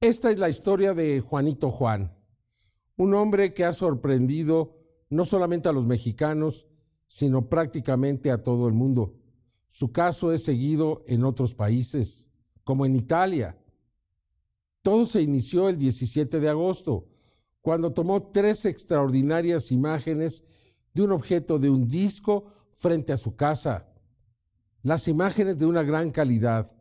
[0.00, 2.16] Esta es la historia de Juanito Juan,
[2.96, 4.76] un hombre que ha sorprendido
[5.10, 6.68] no solamente a los mexicanos,
[7.08, 9.16] sino prácticamente a todo el mundo.
[9.66, 12.28] Su caso es seguido en otros países,
[12.62, 13.58] como en Italia.
[14.82, 17.08] Todo se inició el 17 de agosto,
[17.60, 20.44] cuando tomó tres extraordinarias imágenes
[20.94, 23.88] de un objeto de un disco frente a su casa.
[24.84, 26.76] Las imágenes de una gran calidad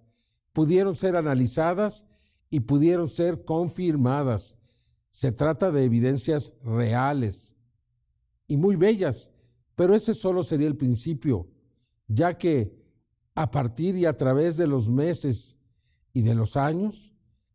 [0.54, 2.06] pudieron ser analizadas
[2.50, 4.58] y pudieron ser confirmadas.
[5.10, 7.56] Se trata de evidencias reales
[8.48, 9.32] y muy bellas,
[9.76, 11.48] pero ese solo sería el principio,
[12.08, 12.78] ya que
[13.36, 15.58] a partir y a través de los meses
[16.14, 17.14] y de los años,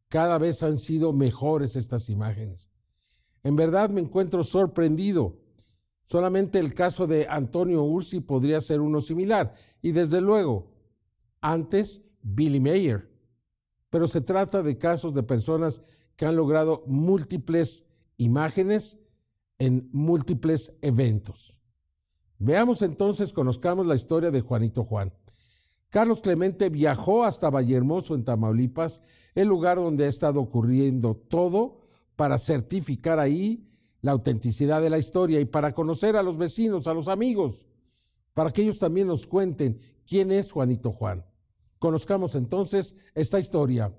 [0.09, 2.70] cada vez han sido mejores estas imágenes.
[3.42, 5.41] En verdad me encuentro sorprendido.
[6.05, 9.55] Solamente el caso de Antonio Ursi podría ser uno similar.
[9.80, 10.70] Y desde luego,
[11.41, 13.11] antes Billy Mayer
[13.92, 15.82] pero se trata de casos de personas
[16.16, 17.84] que han logrado múltiples
[18.16, 18.98] imágenes
[19.58, 21.61] en múltiples eventos.
[22.39, 25.12] Veamos entonces, conozcamos la historia de Juanito Juan.
[25.91, 29.03] Carlos Clemente viajó hasta Vallehermoso, en Tamaulipas,
[29.34, 31.83] el lugar donde ha estado ocurriendo todo,
[32.16, 33.69] para certificar ahí
[34.00, 37.69] la autenticidad de la historia y para conocer a los vecinos, a los amigos,
[38.33, 41.27] para que ellos también nos cuenten quién es Juanito Juan.
[41.83, 43.92] Conozcamos entonces esta historia.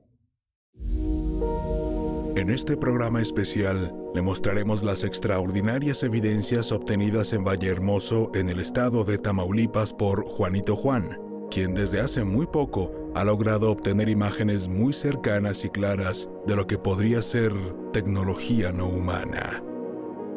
[2.37, 9.03] En este programa especial le mostraremos las extraordinarias evidencias obtenidas en Vallehermoso, en el estado
[9.03, 11.19] de Tamaulipas, por Juanito Juan,
[11.51, 16.65] quien desde hace muy poco ha logrado obtener imágenes muy cercanas y claras de lo
[16.65, 17.51] que podría ser
[17.91, 19.61] tecnología no humana.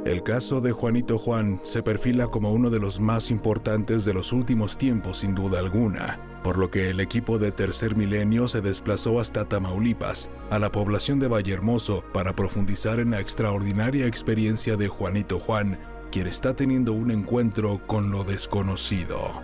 [0.04, 4.32] El caso de Juanito Juan se perfila como uno de los más importantes de los
[4.32, 9.18] últimos tiempos sin duda alguna, por lo que el equipo de Tercer Milenio se desplazó
[9.18, 15.40] hasta Tamaulipas, a la población de Vallehermoso, para profundizar en la extraordinaria experiencia de Juanito
[15.40, 15.76] Juan,
[16.12, 19.42] quien está teniendo un encuentro con lo desconocido.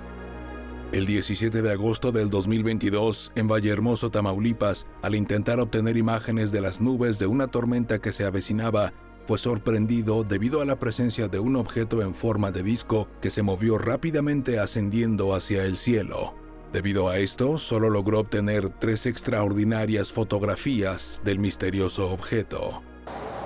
[0.93, 6.81] El 17 de agosto del 2022, en Vallehermoso, Tamaulipas, al intentar obtener imágenes de las
[6.81, 8.93] nubes de una tormenta que se avecinaba,
[9.27, 13.43] fue sorprendido debido a la presencia de un objeto en forma de disco que se
[13.43, 16.41] movió rápidamente ascendiendo hacia el cielo.
[16.73, 22.83] Debido a esto, solo logró obtener tres extraordinarias fotografías del misterioso objeto.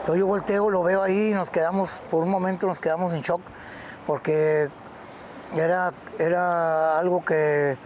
[0.07, 3.41] Yo, volteo, lo veo ahí y nos quedamos, por un momento nos quedamos en shock,
[4.07, 4.69] porque
[5.57, 7.77] era, era algo que,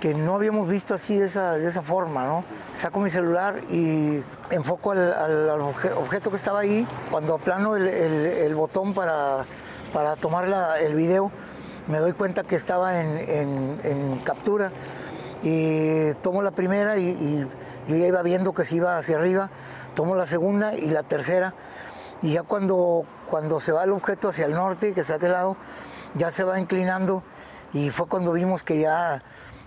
[0.00, 2.44] que no habíamos visto así de esa, de esa forma, ¿no?
[2.74, 5.60] Saco mi celular y enfoco al,
[5.96, 6.84] objeto que estaba ahí.
[7.12, 9.46] Cuando aplano el, el, botón para,
[9.92, 11.30] para tomar la, el video,
[11.86, 14.72] me doy cuenta que estaba en, captura
[15.42, 17.46] y tomo la primera y,
[17.86, 19.50] yo ya iba viendo que se iba hacia arriba,
[19.94, 21.54] tomo la segunda y la tercera
[22.22, 25.56] y ya cuando, cuando se va el objeto hacia el norte, que está aquel lado,
[26.14, 27.22] ya se va inclinando
[27.74, 29.22] y fue cuando vimos que ya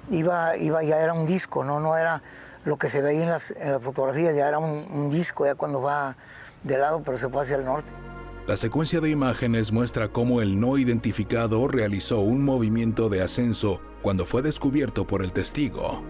[0.09, 2.23] iba, iba ya era un disco, no, no era
[2.65, 5.81] lo que se veía en las, en fotografías, ya era un, un disco ya cuando
[5.81, 6.15] va
[6.63, 7.91] de lado, pero se fue hacia el norte.
[8.47, 14.25] La secuencia de imágenes muestra cómo el no identificado realizó un movimiento de ascenso cuando
[14.25, 16.01] fue descubierto por el testigo.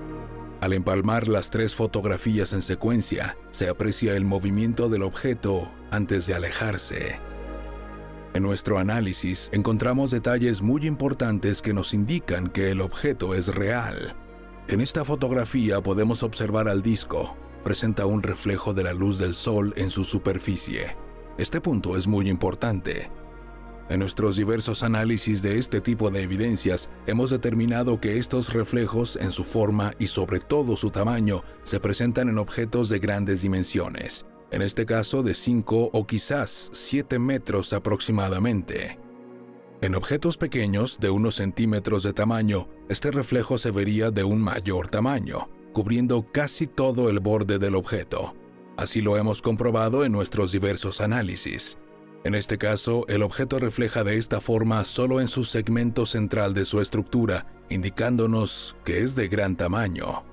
[0.61, 6.35] Al empalmar las tres fotografías en secuencia, se aprecia el movimiento del objeto antes de
[6.35, 7.19] alejarse.
[8.35, 14.15] En nuestro análisis encontramos detalles muy importantes que nos indican que el objeto es real.
[14.67, 17.35] En esta fotografía podemos observar al disco.
[17.63, 21.06] Presenta un reflejo de la luz del sol en su superficie
[21.37, 23.11] este punto es muy importante.
[23.89, 29.31] En nuestros diversos análisis de este tipo de evidencias, hemos determinado que estos reflejos en
[29.31, 34.61] su forma y sobre todo su tamaño se presentan en objetos de grandes dimensiones, en
[34.61, 38.99] este caso de 5 o quizás 7 metros aproximadamente.
[39.79, 44.87] En objetos pequeños de unos centímetros de tamaño, este reflejo se vería de un mayor
[44.87, 48.33] tamaño, cubriendo casi todo el borde del objeto.
[48.77, 51.79] Así lo hemos comprobado en nuestros diversos análisis.
[52.23, 56.65] En este caso, el objeto refleja de esta forma solo en su segmento central de
[56.65, 60.23] su estructura, indicándonos que es de gran tamaño.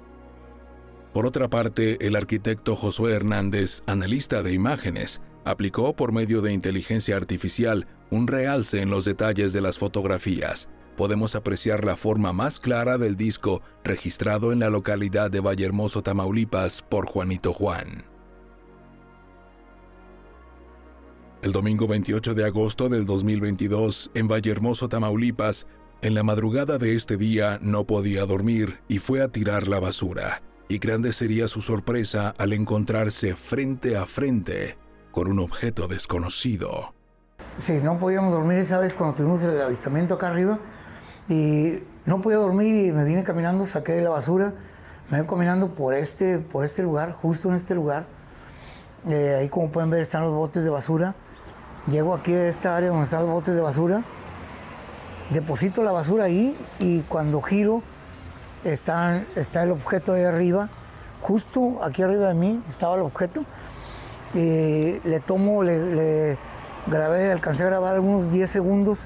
[1.14, 7.17] Por otra parte, el arquitecto Josué Hernández, analista de imágenes, aplicó por medio de inteligencia
[7.17, 10.69] artificial un realce en los detalles de las fotografías.
[10.96, 16.82] Podemos apreciar la forma más clara del disco registrado en la localidad de Vallehermoso, Tamaulipas,
[16.82, 18.13] por Juanito Juan.
[21.44, 25.67] El domingo 28 de agosto del 2022, en Vallehermoso, Tamaulipas,
[26.00, 30.41] en la madrugada de este día no podía dormir y fue a tirar la basura.
[30.70, 34.79] y grande sería su sorpresa al encontrarse frente a frente
[35.11, 36.94] con un objeto desconocido.
[37.58, 40.58] Sí, no podíamos dormir esa vez cuando tuvimos el avistamiento acá arriba
[41.29, 41.75] y
[42.06, 44.55] no podía dormir y me vine caminando, saqué la basura,
[45.11, 48.06] me vine caminando por este, por este lugar, justo en este lugar.
[49.11, 51.14] Eh, ahí como pueden ver están los botes de basura.
[51.86, 54.02] Llego aquí a esta área donde están los botes de basura,
[55.31, 57.82] deposito la basura ahí y cuando giro
[58.64, 60.70] está, está el objeto ahí arriba,
[61.20, 63.44] justo aquí arriba de mí estaba el objeto.
[64.32, 66.36] Y le tomo, le,
[66.86, 68.98] grabé, alcancé a grabar unos 10 segundos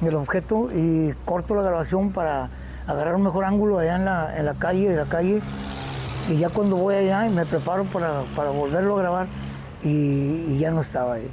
[0.00, 2.48] del objeto y corto la grabación para
[2.86, 5.42] agarrar un mejor ángulo allá en la, en la calle, de la calle.
[6.28, 9.26] Y ya cuando voy allá me preparo para, para volverlo a grabar
[9.82, 11.30] y, ya no estaba ahí.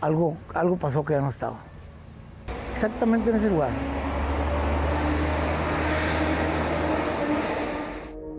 [0.00, 1.58] Algo, algo pasó que ya no estaba.
[2.72, 3.70] Exactamente en ese lugar.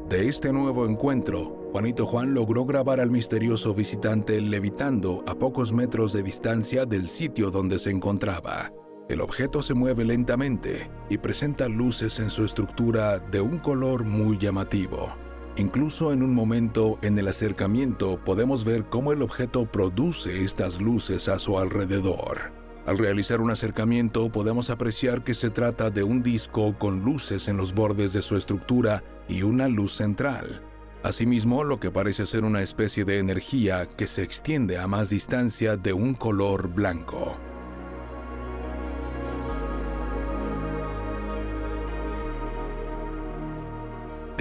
[0.10, 6.12] De este nuevo encuentro, Juanito Juan logró grabar al misterioso visitante levitando a pocos metros
[6.12, 8.74] de distancia del sitio donde se encontraba.
[9.08, 14.38] El objeto se mueve lentamente y presenta luces en su estructura de un color muy
[14.38, 15.14] llamativo.
[15.62, 21.28] Incluso en un momento en el acercamiento podemos ver cómo el objeto produce estas luces
[21.28, 22.52] a su alrededor.
[22.88, 27.58] Al realizar un acercamiento podemos apreciar que se trata de un disco con luces en
[27.58, 30.64] los bordes de su estructura y una luz central.
[31.04, 35.78] Asimismo, lo que parece ser una especie de energía que se extiende a más distancia
[35.78, 37.38] de un color blanco.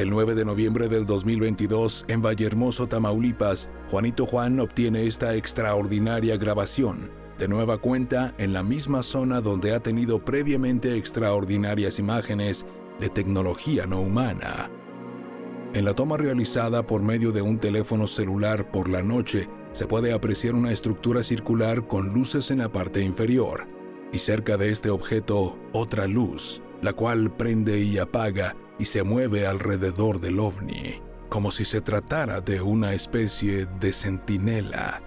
[0.00, 7.10] El 9 de noviembre del 2022, en Vallehermoso, Tamaulipas, Juanito Juan obtiene esta extraordinaria grabación,
[7.38, 12.64] de nueva cuenta en la misma zona donde ha tenido previamente extraordinarias imágenes
[12.98, 14.70] de tecnología no humana.
[15.74, 20.14] En la toma realizada por medio de un teléfono celular por la noche, se puede
[20.14, 23.66] apreciar una estructura circular con luces en la parte inferior,
[24.14, 29.46] y cerca de este objeto otra luz, la cual prende y apaga y se mueve
[29.46, 35.02] alrededor del ovni, como si se tratara de una especie de centinela.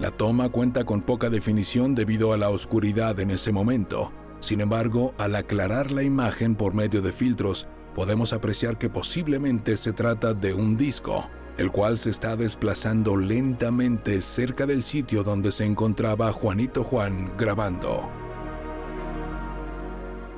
[0.00, 5.14] La toma cuenta con poca definición debido a la oscuridad en ese momento, sin embargo,
[5.18, 10.54] al aclarar la imagen por medio de filtros, podemos apreciar que posiblemente se trata de
[10.54, 16.84] un disco, el cual se está desplazando lentamente cerca del sitio donde se encontraba Juanito
[16.84, 18.17] Juan grabando.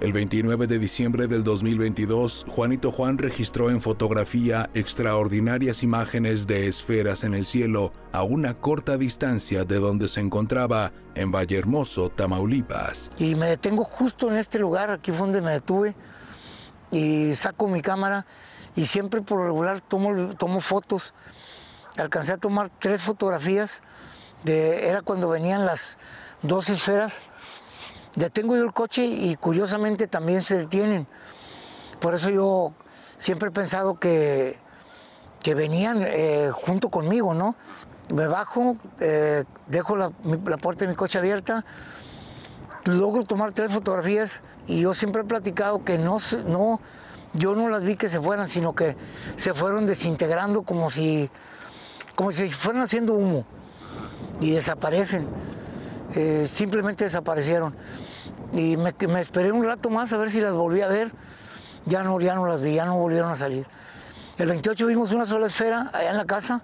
[0.01, 7.23] El 29 de diciembre del 2022, Juanito Juan registró en fotografía extraordinarias imágenes de esferas
[7.23, 13.11] en el cielo a una corta distancia de donde se encontraba en Vallehermoso, Tamaulipas.
[13.19, 15.95] Y me detengo justo en este lugar, aquí fue donde me detuve,
[16.91, 18.25] y saco mi cámara
[18.75, 21.13] y siempre por regular tomo, fotos.
[21.99, 23.83] Alcancé a tomar tres fotografías,
[24.47, 25.99] era cuando venían las
[26.41, 27.13] dos esferas
[28.17, 31.07] Detengo yo el coche y curiosamente también se detienen.
[32.01, 32.73] Por eso yo
[33.19, 34.59] siempre he pensado que,
[35.43, 37.55] que venían eh, junto conmigo, ¿no?
[38.13, 41.65] Me bajo, eh, dejo la, puerta de mi coche abierta,
[42.85, 46.81] logro tomar tres fotografías y yo siempre he platicado que no, no,
[47.35, 48.97] yo no las vi que se fueran, sino que
[49.37, 51.31] se fueron desintegrando como si,
[52.17, 53.45] como si fueran haciendo humo
[54.41, 55.29] y desaparecen.
[56.15, 57.75] Eh, simplemente desaparecieron.
[58.53, 61.13] Y me, esperé un rato más a ver si las volví a ver.
[61.87, 63.67] Ya no, ya no las vi, ya no volvieron a salir.
[64.39, 66.63] El 28 vimos una sola esfera allá en la casa,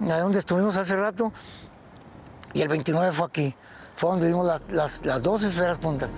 [0.00, 1.32] allá donde estuvimos hace rato.
[2.52, 3.54] Y el 29 fue aquí.
[3.96, 6.12] Fue donde vimos las, las dos esferas juntas.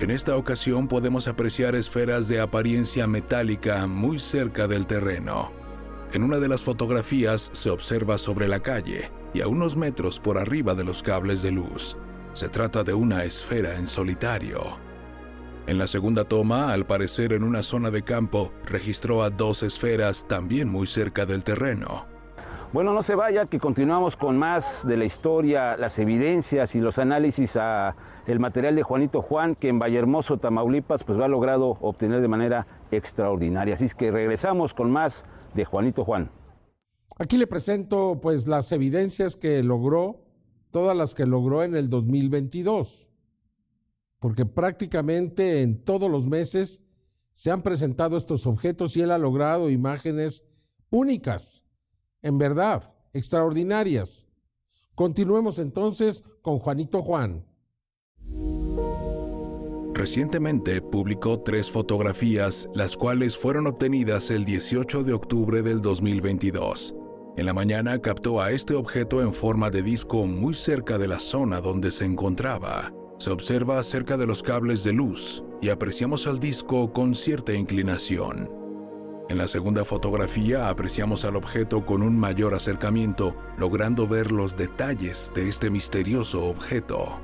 [0.00, 5.52] En esta ocasión podemos apreciar esferas de apariencia metálica muy cerca del terreno.
[6.12, 10.38] En una de las fotografías se observa sobre la calle y a unos metros por
[10.38, 11.98] arriba de los cables de luz.
[12.32, 14.78] Se trata de una esfera en solitario.
[15.66, 20.26] En la segunda toma, al parecer en una zona de campo, registró a dos esferas
[20.26, 22.06] también muy cerca del terreno.
[22.72, 26.98] Bueno, no se vaya, que continuamos con más de la historia, las evidencias y los
[26.98, 27.94] análisis a
[28.26, 32.28] el material de Juanito Juan, que en Vallehermoso, Tamaulipas, pues lo ha logrado obtener de
[32.28, 33.74] manera extraordinaria.
[33.74, 36.30] Así es que regresamos con más de Juanito Juan.
[37.18, 40.22] Aquí le presento pues las evidencias que logró,
[40.70, 43.10] todas las que logró en el 2022,
[44.18, 46.82] porque prácticamente en todos los meses
[47.32, 50.44] se han presentado estos objetos y él ha logrado imágenes
[50.90, 51.62] únicas,
[52.20, 54.28] en verdad, extraordinarias.
[54.94, 57.46] Continuemos entonces con Juanito Juan.
[59.94, 66.94] Recientemente publicó tres fotografías, las cuales fueron obtenidas el 18 de octubre del 2022.
[67.36, 71.18] En la mañana captó a este objeto en forma de disco muy cerca de la
[71.18, 72.94] zona donde se encontraba.
[73.18, 78.50] Se observa cerca de los cables de luz y apreciamos al disco con cierta inclinación.
[79.28, 85.30] En la segunda fotografía apreciamos al objeto con un mayor acercamiento, logrando ver los detalles
[85.34, 87.20] de este misterioso objeto.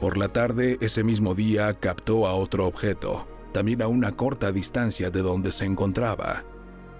[0.00, 5.10] Por la tarde, ese mismo día, captó a otro objeto, también a una corta distancia
[5.10, 6.44] de donde se encontraba.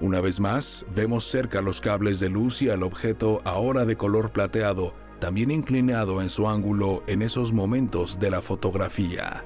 [0.00, 4.31] Una vez más, vemos cerca los cables de luz y al objeto ahora de color
[4.31, 9.43] plateado, también inclinado en su ángulo en esos momentos de la fotografía.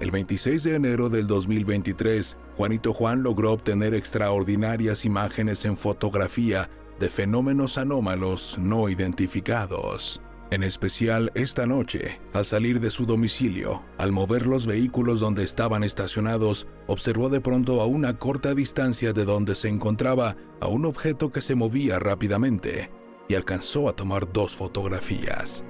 [0.00, 6.68] El 26 de enero del 2023, Juanito Juan logró obtener extraordinarias imágenes en fotografía
[6.98, 10.20] de fenómenos anómalos no identificados.
[10.54, 15.82] En especial esta noche, al salir de su domicilio, al mover los vehículos donde estaban
[15.82, 21.32] estacionados, observó de pronto a una corta distancia de donde se encontraba a un objeto
[21.32, 22.92] que se movía rápidamente
[23.28, 25.64] y alcanzó a tomar dos fotografías.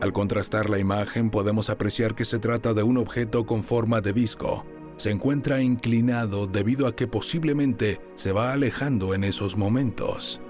[0.00, 4.14] Al contrastar la imagen podemos apreciar que se trata de un objeto con forma de
[4.14, 4.66] disco.
[4.96, 10.40] Se encuentra inclinado debido a que posiblemente se va alejando en esos momentos.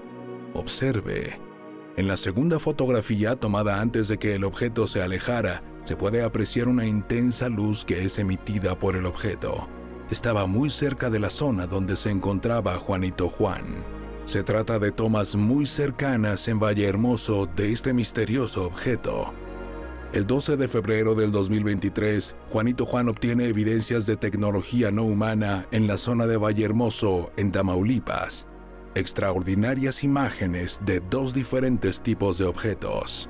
[0.55, 1.44] Observe
[1.97, 6.67] en la segunda fotografía tomada antes de que el objeto se alejara, se puede apreciar
[6.67, 9.69] una intensa luz que es emitida por el objeto.
[10.09, 13.63] Estaba muy cerca de la zona donde se encontraba Juanito Juan.
[14.25, 19.33] Se trata de tomas muy cercanas en Valle Hermoso de este misterioso objeto.
[20.11, 25.87] El 12 de febrero del 2023, Juanito Juan obtiene evidencias de tecnología no humana en
[25.87, 28.47] la zona de Valle Hermoso, en Tamaulipas
[28.95, 33.29] extraordinarias imágenes de dos diferentes tipos de objetos.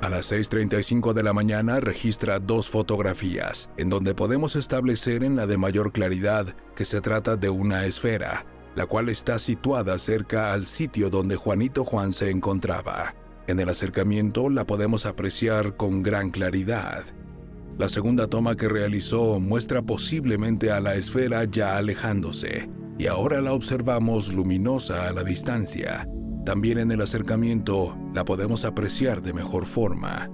[0.00, 5.46] A las 6.35 de la mañana registra dos fotografías, en donde podemos establecer en la
[5.46, 10.66] de mayor claridad que se trata de una esfera, la cual está situada cerca al
[10.66, 13.14] sitio donde Juanito Juan se encontraba.
[13.46, 17.04] En el acercamiento la podemos apreciar con gran claridad.
[17.78, 23.52] La segunda toma que realizó muestra posiblemente a la esfera ya alejándose, y ahora la
[23.52, 26.06] observamos luminosa a la distancia.
[26.44, 30.30] También en el acercamiento la podemos apreciar de mejor forma.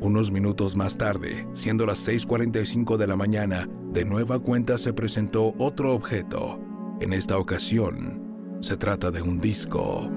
[0.00, 5.54] Unos minutos más tarde, siendo las 6.45 de la mañana, de nueva cuenta se presentó
[5.58, 6.60] otro objeto.
[7.00, 10.10] En esta ocasión, se trata de un disco.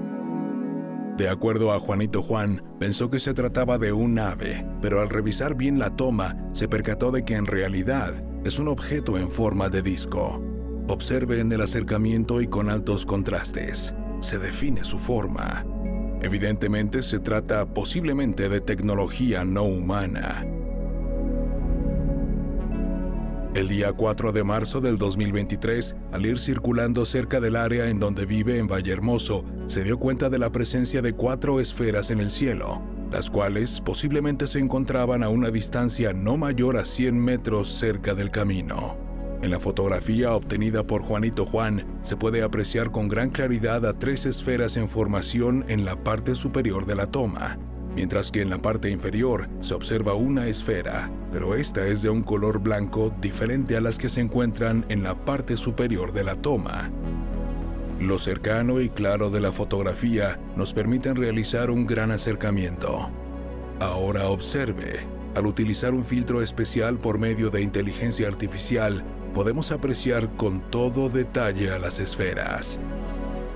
[1.18, 5.56] De acuerdo a Juanito Juan, pensó que se trataba de un ave, pero al revisar
[5.56, 9.82] bien la toma, se percató de que en realidad es un objeto en forma de
[9.82, 10.40] disco.
[10.86, 13.96] Observe en el acercamiento y con altos contrastes.
[14.20, 15.66] Se define su forma.
[16.22, 20.44] Evidentemente se trata posiblemente de tecnología no humana.
[23.56, 28.24] El día 4 de marzo del 2023, al ir circulando cerca del área en donde
[28.24, 32.80] vive en Vallehermoso, se dio cuenta de la presencia de cuatro esferas en el cielo,
[33.12, 38.30] las cuales posiblemente se encontraban a una distancia no mayor a 100 metros cerca del
[38.30, 38.96] camino.
[39.42, 44.24] En la fotografía obtenida por Juanito Juan se puede apreciar con gran claridad a tres
[44.24, 47.58] esferas en formación en la parte superior de la toma,
[47.94, 52.22] mientras que en la parte inferior se observa una esfera, pero esta es de un
[52.22, 56.90] color blanco diferente a las que se encuentran en la parte superior de la toma.
[58.00, 63.10] Lo cercano y claro de la fotografía nos permiten realizar un gran acercamiento.
[63.80, 65.00] Ahora observe,
[65.34, 69.02] al utilizar un filtro especial por medio de inteligencia artificial,
[69.34, 72.78] podemos apreciar con todo detalle a las esferas.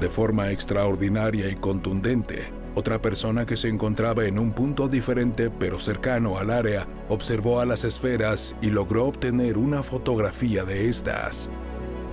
[0.01, 5.79] De forma extraordinaria y contundente, otra persona que se encontraba en un punto diferente pero
[5.79, 11.49] cercano al área observó a las esferas y logró obtener una fotografía de estas.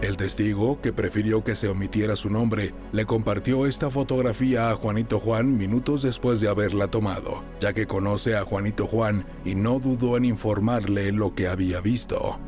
[0.01, 5.20] El testigo, que prefirió que se omitiera su nombre, le compartió esta fotografía a Juanito
[5.20, 10.15] Juan minutos después de haberla tomado, ya que conoce a Juanito Juan y no dudó
[10.15, 12.39] en informarle lo que había visto.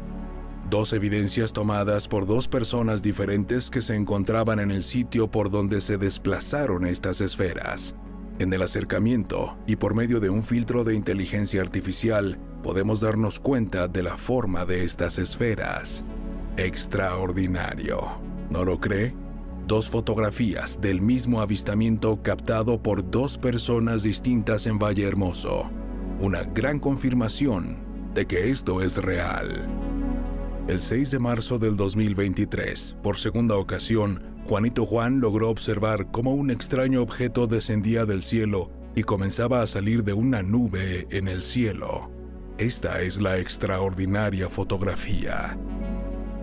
[0.69, 5.81] Dos evidencias tomadas por dos personas diferentes que se encontraban en el sitio por donde
[5.81, 7.97] se desplazaron estas esferas.
[8.39, 13.89] En el acercamiento y por medio de un filtro de inteligencia artificial, podemos darnos cuenta
[13.89, 16.05] de la forma de estas esferas.
[16.57, 18.11] Extraordinario.
[18.49, 19.15] ¿No lo cree?
[19.67, 25.71] Dos fotografías del mismo avistamiento captado por dos personas distintas en Valle Hermoso.
[26.19, 27.77] Una gran confirmación
[28.13, 29.65] de que esto es real.
[30.67, 36.51] El 6 de marzo del 2023, por segunda ocasión, Juanito Juan logró observar cómo un
[36.51, 42.11] extraño objeto descendía del cielo y comenzaba a salir de una nube en el cielo.
[42.57, 45.57] Esta es la extraordinaria fotografía.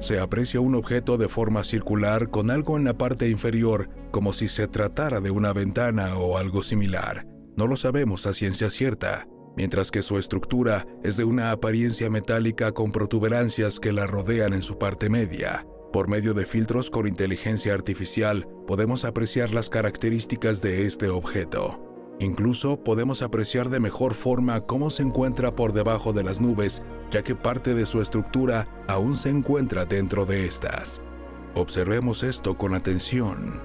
[0.00, 4.49] Se aprecia un objeto de forma circular con algo en la parte inferior como si
[4.49, 7.26] se tratara de una ventana o algo similar.
[7.57, 9.26] No lo sabemos a ciencia cierta,
[9.57, 14.62] mientras que su estructura es de una apariencia metálica con protuberancias que la rodean en
[14.62, 15.67] su parte media.
[15.93, 21.88] Por medio de filtros con inteligencia artificial podemos apreciar las características de este objeto.
[22.20, 27.22] Incluso podemos apreciar de mejor forma cómo se encuentra por debajo de las nubes, ya
[27.22, 31.00] que parte de su estructura aún se encuentra dentro de estas.
[31.54, 33.60] Observemos esto con atención.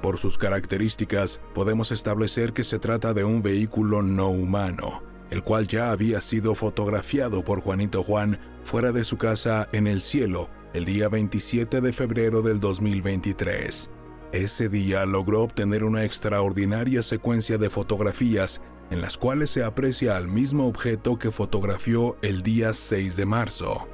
[0.00, 5.66] Por sus características, podemos establecer que se trata de un vehículo no humano, el cual
[5.66, 10.84] ya había sido fotografiado por Juanito Juan fuera de su casa en el cielo el
[10.84, 13.90] día 27 de febrero del 2023.
[14.32, 20.28] Ese día logró obtener una extraordinaria secuencia de fotografías en las cuales se aprecia al
[20.28, 23.88] mismo objeto que fotografió el día 6 de marzo.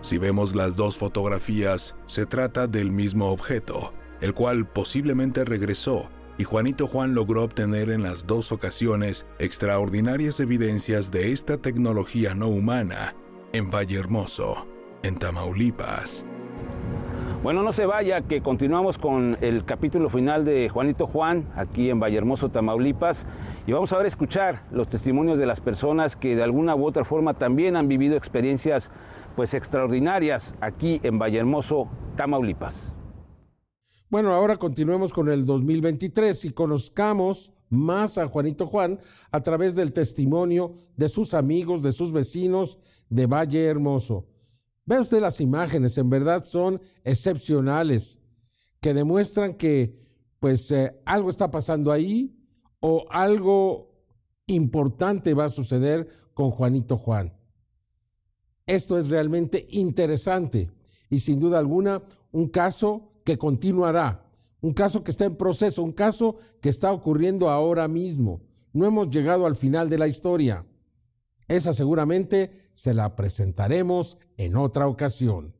[0.00, 6.44] Si vemos las dos fotografías, se trata del mismo objeto, el cual posiblemente regresó y
[6.44, 13.14] Juanito Juan logró obtener en las dos ocasiones extraordinarias evidencias de esta tecnología no humana
[13.52, 14.66] en Valle Hermoso,
[15.04, 16.26] en Tamaulipas.
[17.44, 22.00] Bueno, no se vaya, que continuamos con el capítulo final de Juanito Juan, aquí en
[22.00, 23.26] Vallehermoso, Tamaulipas,
[23.66, 27.04] y vamos a ver escuchar los testimonios de las personas que de alguna u otra
[27.04, 28.90] forma también han vivido experiencias
[29.36, 32.94] pues extraordinarias aquí en Vallehermoso, Tamaulipas.
[34.08, 38.98] Bueno, ahora continuemos con el 2023 y conozcamos más a Juanito Juan
[39.30, 42.78] a través del testimonio de sus amigos, de sus vecinos
[43.10, 44.28] de Valle Hermoso.
[44.86, 48.18] Ve usted las imágenes, en verdad son excepcionales,
[48.80, 49.98] que demuestran que
[50.40, 52.36] pues eh, algo está pasando ahí
[52.80, 53.94] o algo
[54.46, 57.32] importante va a suceder con Juanito Juan.
[58.66, 60.70] Esto es realmente interesante
[61.08, 64.26] y sin duda alguna un caso que continuará,
[64.60, 68.42] un caso que está en proceso, un caso que está ocurriendo ahora mismo.
[68.72, 70.66] No hemos llegado al final de la historia.
[71.48, 75.54] Esa seguramente se la presentaremos en otra ocasión.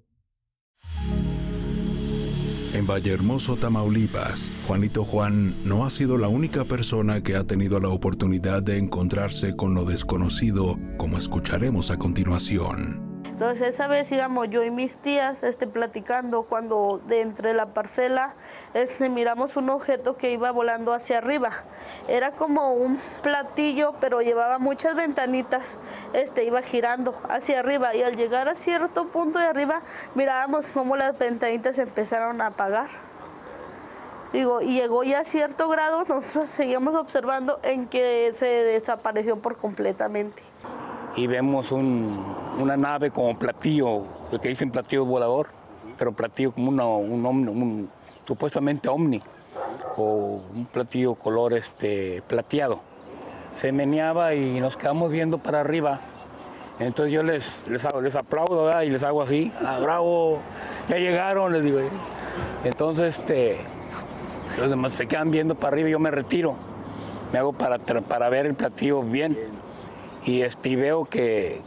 [2.74, 7.88] En Vallehermoso, Tamaulipas, Juanito Juan no ha sido la única persona que ha tenido la
[7.88, 13.13] oportunidad de encontrarse con lo desconocido, como escucharemos a continuación.
[13.34, 18.36] Entonces esa vez íbamos yo y mis tías este, platicando cuando de entre la parcela
[18.74, 21.50] este, miramos un objeto que iba volando hacia arriba.
[22.06, 25.80] Era como un platillo, pero llevaba muchas ventanitas,
[26.12, 29.82] este, iba girando hacia arriba y al llegar a cierto punto de arriba
[30.14, 32.86] mirábamos cómo las ventanitas empezaron a apagar.
[34.32, 39.56] Digo, y llegó ya a cierto grado, nosotros seguíamos observando en que se desapareció por
[39.56, 40.40] completamente
[41.16, 45.48] y vemos una nave como platillo, lo que dicen platillo volador,
[45.98, 47.90] pero platillo como una, un, un,
[48.26, 49.20] supuestamente ovni
[49.96, 52.80] o un platillo color este, plateado.
[53.54, 56.00] Se meneaba y nos quedamos viendo para arriba.
[56.80, 60.40] Entonces yo les, les, les aplaudo y les hago así, ah, bravo,
[60.88, 61.78] ya llegaron, les digo.
[62.64, 63.58] Entonces este,
[64.58, 66.56] los demás se quedan viendo para arriba y yo me retiro.
[67.32, 69.36] Me hago para, para ver el platillo bien
[70.24, 71.60] y, este, veo que,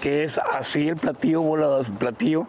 [0.00, 2.46] que es así el platillo, volado su platillo,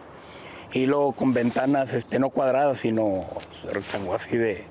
[0.72, 3.20] y luego con ventanas este, no cuadradas, sino
[4.14, 4.64] así de,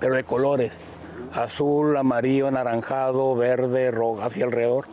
[0.00, 0.72] pero de colores,
[1.34, 4.86] azul, amarillo, anaranjado, verde, rojo, hacia alrededor.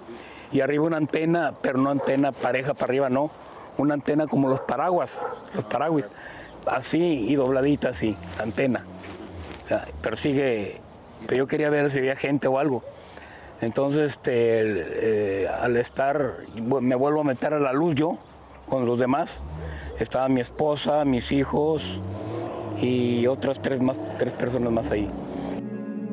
[0.52, 3.32] Y arriba una antena, pero no antena pareja para arriba, no,
[3.78, 5.12] una antena como los paraguas,
[5.56, 6.06] los paraguas,
[6.68, 8.84] así y dobladita así, antena.
[10.02, 10.80] persigue,
[11.26, 12.84] pero yo quería ver si había gente o algo.
[13.64, 14.34] Entonces, este,
[15.44, 18.18] eh, al estar, me vuelvo a meter a la luz yo
[18.68, 19.30] con los demás.
[20.00, 21.82] Estaba mi esposa, mis hijos
[22.82, 25.10] y otras tres, más, tres personas más ahí.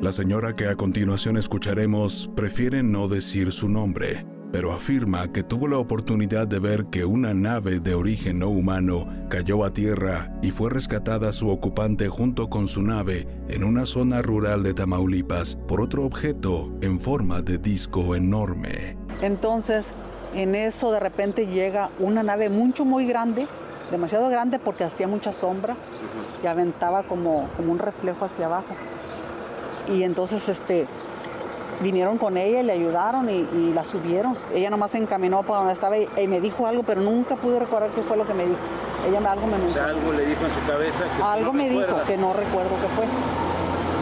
[0.01, 5.67] La señora que a continuación escucharemos prefiere no decir su nombre pero afirma que tuvo
[5.67, 10.51] la oportunidad de ver que una nave de origen no humano cayó a tierra y
[10.51, 15.81] fue rescatada su ocupante junto con su nave en una zona rural de Tamaulipas por
[15.81, 18.97] otro objeto en forma de disco enorme.
[19.21, 19.93] Entonces,
[20.33, 23.47] en eso de repente llega una nave mucho, muy grande,
[23.89, 25.75] demasiado grande porque hacía mucha sombra
[26.43, 28.75] y aventaba como, un reflejo hacia abajo.
[29.93, 30.87] Y entonces este,
[31.81, 34.37] vinieron con ella y le ayudaron y, la subieron.
[34.53, 37.89] Ella nomás se encaminó para donde estaba y, me dijo algo, pero nunca pude recordar
[37.91, 38.59] qué fue lo que me dijo.
[39.07, 42.03] Ella algo me O sea, algo le dijo en su cabeza que Algo me dijo
[42.05, 43.05] que no recuerdo qué fue.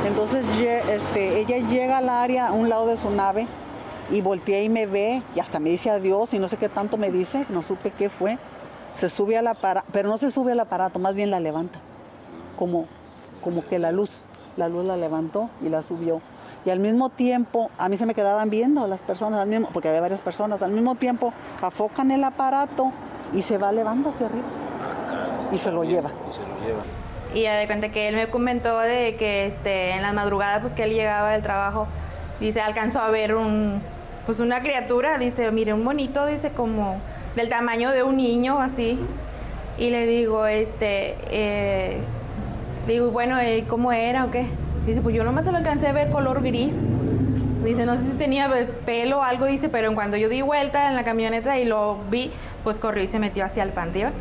[0.08, 0.46] Entonces
[0.90, 3.48] este, ella llega al área, a un lado de su nave,
[4.12, 6.98] y volteé y me ve y hasta me dice adiós y no sé qué tanto
[6.98, 8.38] me dice, no supe qué fue.
[8.96, 11.80] Se sube al aparato, pero no se sube al aparato, más bien la levanta,
[12.58, 12.88] como,
[13.42, 14.24] como que la luz,
[14.58, 16.22] la luz la levantó y la subió.
[16.70, 19.88] Y al mismo tiempo, a mí se me quedaban viendo las personas, al mismo, porque
[19.88, 22.92] había varias personas, al mismo tiempo afocan el aparato
[23.34, 24.46] y se va elevando hacia arriba.
[25.52, 26.12] Y se lo lleva.
[26.30, 26.84] Y se lo lleva.
[27.34, 30.74] Y ya de cuenta que él me comentó de que este, en la madrugada, pues
[30.74, 31.88] que él llegaba del trabajo,
[32.40, 33.82] dice, alcanzó a ver un,
[34.28, 36.98] pues una criatura, dice, mire, un monito, dice, como
[37.36, 39.00] del tamaño de un niño, así.
[39.80, 41.98] Y le digo, este, eh,
[42.86, 44.46] digo, bueno, ¿cómo era o qué?
[44.86, 46.74] Dice, pues yo nomás se lo alcancé a ver color gris.
[47.64, 48.50] Dice, no sé si tenía
[48.86, 51.98] pelo o algo, dice, pero en cuando yo di vuelta en la camioneta y lo
[52.10, 52.32] vi,
[52.64, 54.14] pues corrió y se metió hacia el panteón.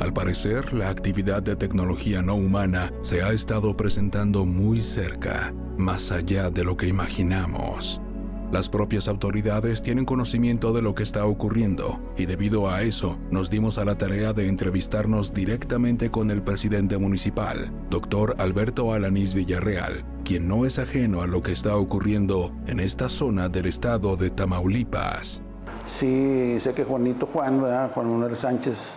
[0.00, 6.10] Al parecer, la actividad de tecnología no humana se ha estado presentando muy cerca, más
[6.10, 8.00] allá de lo que imaginamos.
[8.54, 13.50] Las propias autoridades tienen conocimiento de lo que está ocurriendo y debido a eso nos
[13.50, 20.04] dimos a la tarea de entrevistarnos directamente con el presidente municipal, doctor Alberto Alanís Villarreal,
[20.24, 24.30] quien no es ajeno a lo que está ocurriendo en esta zona del estado de
[24.30, 25.42] Tamaulipas.
[25.84, 28.94] Sí, sé que Juanito Juan, Juan Manuel Sánchez,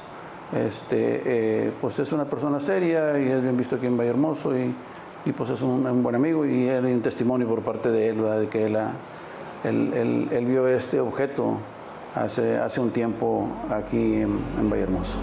[0.54, 4.72] este, eh, pues es una persona seria y es bien visto aquí en Vallehermoso y,
[5.26, 8.48] y pues es un, buen amigo y hay un testimonio por parte de él, de
[8.50, 8.78] que él,
[9.64, 11.60] él, vio este objeto
[12.16, 15.18] hace, hace un tiempo aquí en, en Vallehermoso.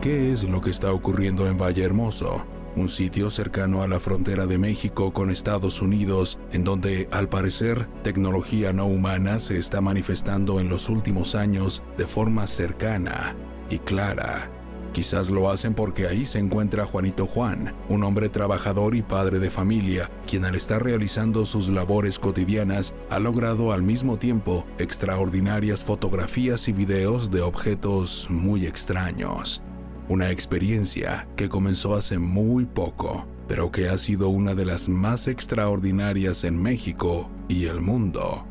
[0.00, 2.44] ¿Qué es lo que está ocurriendo en Vallehermoso?
[2.76, 7.88] un sitio cercano a la frontera de México con Estados Unidos, en donde, al parecer,
[8.02, 13.36] tecnología no humana se está manifestando en los últimos años de forma cercana
[13.68, 14.50] y clara.
[14.92, 19.50] Quizás lo hacen porque ahí se encuentra Juanito Juan, un hombre trabajador y padre de
[19.50, 26.68] familia, quien al estar realizando sus labores cotidianas ha logrado al mismo tiempo extraordinarias fotografías
[26.68, 29.62] y videos de objetos muy extraños.
[30.10, 35.26] Una experiencia que comenzó hace muy poco, pero que ha sido una de las más
[35.26, 38.44] extraordinarias en México y el mundo.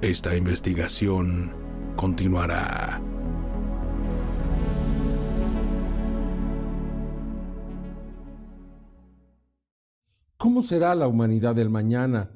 [0.00, 1.54] Esta investigación
[1.94, 3.00] continuará.
[10.44, 12.30] ¿Cómo será la humanidad del mañana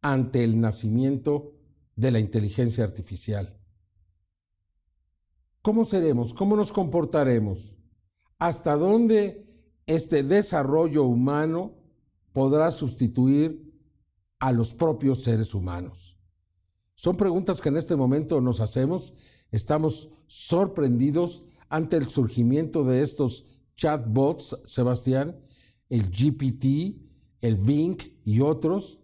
[0.00, 1.56] ante el nacimiento
[1.96, 3.58] de la inteligencia artificial?
[5.60, 6.34] ¿Cómo seremos?
[6.34, 7.74] ¿Cómo nos comportaremos?
[8.38, 9.44] ¿Hasta dónde
[9.86, 11.74] este desarrollo humano
[12.32, 13.74] podrá sustituir
[14.38, 16.16] a los propios seres humanos?
[16.94, 19.14] Son preguntas que en este momento nos hacemos.
[19.50, 25.40] Estamos sorprendidos ante el surgimiento de estos chatbots, Sebastián,
[25.88, 27.10] el GPT,
[27.42, 29.00] el Vink y otros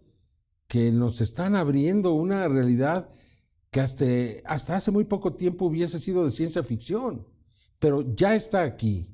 [0.67, 3.09] que nos están abriendo una realidad
[3.69, 3.81] que
[4.45, 7.27] hasta, hace muy poco tiempo hubiese sido de ciencia ficción,
[7.77, 9.07] pero ya está aquí.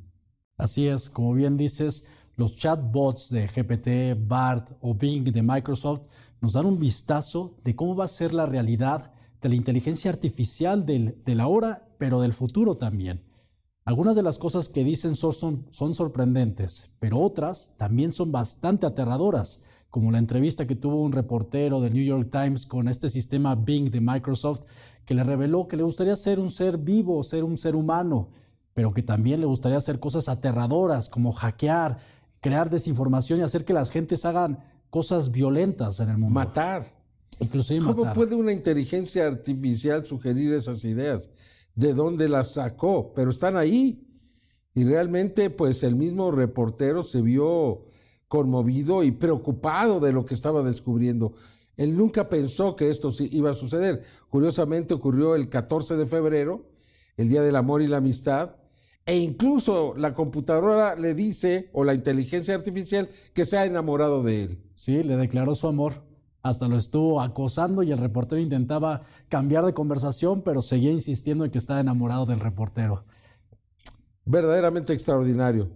[0.58, 6.08] Así es, como bien dices, los chatbots de GPT, BART o Bing de Microsoft
[6.40, 9.12] nos dan un vistazo de cómo va a ser la realidad
[9.42, 13.25] de la inteligencia artificial de la hora, pero del futuro también.
[13.88, 19.62] Algunas de las cosas que dicen son, son sorprendentes, pero otras también son bastante aterradoras,
[19.92, 23.92] como la entrevista que tuvo un reportero del New York Times con este sistema Bing
[23.92, 24.62] de Microsoft,
[25.06, 28.32] que le reveló que le gustaría ser un ser vivo, ser un ser humano,
[28.74, 32.00] pero que también le gustaría hacer cosas aterradoras, como hackear,
[32.42, 36.34] crear desinformación y hacer que las gentes hagan cosas violentas en el mundo.
[36.34, 36.92] Matar.
[37.40, 41.30] Inclusive ¿Cómo puede una inteligencia artificial sugerir esas ideas?
[41.76, 44.02] De dónde las sacó, pero están ahí.
[44.74, 47.86] Y realmente, pues el mismo reportero se vio
[48.28, 51.34] conmovido y preocupado de lo que estaba descubriendo.
[51.78, 54.02] Él nunca pensó que esto iba a suceder.
[54.30, 56.70] Curiosamente ocurrió el 14 de febrero,
[57.18, 58.56] el Día del Amor y la Amistad,
[59.06, 64.44] e incluso la computadora le dice, o la inteligencia artificial, que se ha enamorado de
[64.44, 64.64] él.
[64.74, 66.05] Sí, le declaró su amor.
[66.46, 71.50] Hasta lo estuvo acosando y el reportero intentaba cambiar de conversación, pero seguía insistiendo en
[71.50, 73.04] que estaba enamorado del reportero.
[74.26, 75.72] Verdaderamente extraordinario.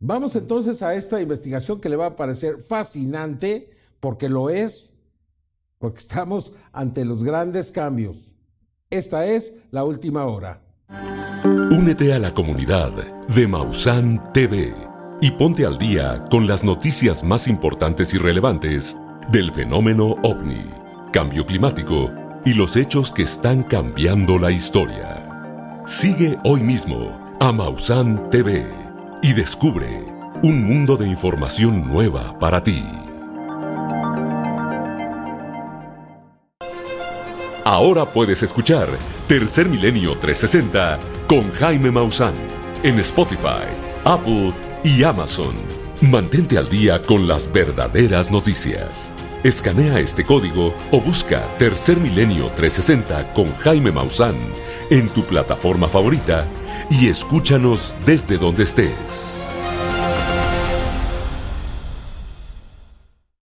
[0.00, 3.70] Vamos entonces a esta investigación que le va a parecer fascinante,
[4.00, 4.92] porque lo es,
[5.78, 8.34] porque estamos ante los grandes cambios.
[8.90, 10.60] Esta es la última hora.
[11.44, 12.90] Únete a la comunidad
[13.32, 14.74] de Mausan TV
[15.20, 18.96] y ponte al día con las noticias más importantes y relevantes
[19.28, 20.64] del fenómeno ovni,
[21.12, 22.10] cambio climático
[22.44, 25.82] y los hechos que están cambiando la historia.
[25.86, 28.66] Sigue hoy mismo a Mausan TV
[29.22, 30.04] y descubre
[30.42, 32.84] un mundo de información nueva para ti.
[37.64, 38.88] Ahora puedes escuchar
[39.28, 42.34] Tercer Milenio 360 con Jaime Maussan
[42.82, 43.68] en Spotify,
[44.04, 44.52] Apple
[44.82, 45.79] y Amazon.
[46.00, 49.12] Mantente al día con las verdaderas noticias.
[49.44, 54.34] Escanea este código o busca Tercer Milenio 360 con Jaime Maussan
[54.88, 56.46] en tu plataforma favorita
[56.90, 59.46] y escúchanos desde donde estés.